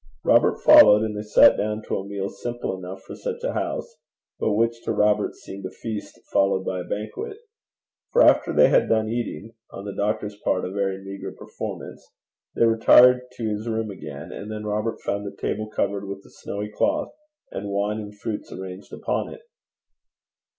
Robert 0.23 0.57
followed, 0.57 1.03
and 1.03 1.15
they 1.15 1.21
sat 1.21 1.55
down 1.57 1.83
to 1.83 1.97
a 1.99 2.03
meal 2.07 2.27
simple 2.27 2.75
enough 2.75 3.03
for 3.03 3.13
such 3.15 3.43
a 3.43 3.53
house, 3.53 3.97
but 4.39 4.53
which 4.53 4.81
to 4.81 4.91
Robert 4.91 5.35
seemed 5.35 5.63
a 5.67 5.69
feast 5.69 6.19
followed 6.33 6.65
by 6.65 6.79
a 6.79 6.83
banquet. 6.83 7.37
For 8.11 8.23
after 8.23 8.51
they 8.51 8.69
had 8.69 8.89
done 8.89 9.09
eating 9.09 9.53
on 9.69 9.85
the 9.85 9.93
doctor's 9.93 10.35
part 10.43 10.65
a 10.65 10.71
very 10.71 10.97
meagre 11.03 11.33
performance 11.33 12.03
they 12.55 12.65
retired 12.65 13.21
to 13.33 13.47
his 13.47 13.67
room 13.69 13.91
again, 13.91 14.31
and 14.31 14.51
then 14.51 14.63
Robert 14.65 14.99
found 15.01 15.23
the 15.23 15.37
table 15.37 15.69
covered 15.69 16.07
with 16.07 16.25
a 16.25 16.31
snowy 16.31 16.71
cloth, 16.71 17.13
and 17.51 17.69
wine 17.69 17.99
and 17.99 18.19
fruits 18.19 18.51
arranged 18.51 18.91
upon 18.91 19.31
it. 19.31 19.41